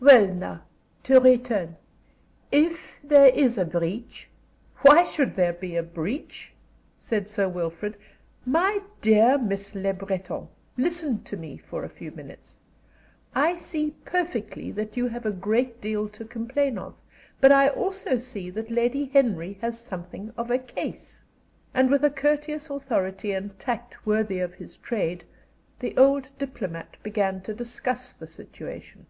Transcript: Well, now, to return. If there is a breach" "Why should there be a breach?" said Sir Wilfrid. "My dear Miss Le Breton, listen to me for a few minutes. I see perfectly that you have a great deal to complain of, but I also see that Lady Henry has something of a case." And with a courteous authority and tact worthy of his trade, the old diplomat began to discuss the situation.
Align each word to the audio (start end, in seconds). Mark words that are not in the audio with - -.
Well, 0.00 0.28
now, 0.28 0.62
to 1.02 1.20
return. 1.20 1.76
If 2.50 3.02
there 3.04 3.26
is 3.28 3.58
a 3.58 3.66
breach" 3.66 4.30
"Why 4.78 5.04
should 5.04 5.36
there 5.36 5.52
be 5.52 5.76
a 5.76 5.82
breach?" 5.82 6.54
said 6.98 7.28
Sir 7.28 7.50
Wilfrid. 7.50 7.98
"My 8.46 8.80
dear 9.02 9.36
Miss 9.36 9.74
Le 9.74 9.92
Breton, 9.92 10.48
listen 10.78 11.22
to 11.24 11.36
me 11.36 11.58
for 11.58 11.84
a 11.84 11.90
few 11.90 12.10
minutes. 12.10 12.58
I 13.34 13.56
see 13.56 13.90
perfectly 14.06 14.70
that 14.72 14.96
you 14.96 15.06
have 15.08 15.26
a 15.26 15.30
great 15.30 15.82
deal 15.82 16.08
to 16.08 16.24
complain 16.24 16.78
of, 16.78 16.94
but 17.38 17.52
I 17.52 17.68
also 17.68 18.16
see 18.16 18.48
that 18.48 18.70
Lady 18.70 19.04
Henry 19.12 19.58
has 19.60 19.78
something 19.78 20.32
of 20.34 20.50
a 20.50 20.56
case." 20.56 21.24
And 21.74 21.90
with 21.90 22.02
a 22.06 22.10
courteous 22.10 22.70
authority 22.70 23.32
and 23.32 23.58
tact 23.58 24.06
worthy 24.06 24.38
of 24.38 24.54
his 24.54 24.78
trade, 24.78 25.24
the 25.80 25.94
old 25.98 26.28
diplomat 26.38 26.96
began 27.02 27.42
to 27.42 27.52
discuss 27.52 28.14
the 28.14 28.26
situation. 28.26 29.04